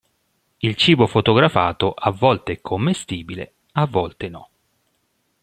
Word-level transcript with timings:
Il 0.61 0.75
cibo 0.77 1.05
fotografato 1.05 1.91
a 1.93 2.09
volte 2.09 2.53
è 2.53 2.59
commestibile, 2.61 3.53
a 3.73 3.85
volte 3.85 4.29
no. 4.29 4.49